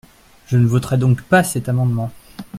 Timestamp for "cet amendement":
1.43-2.09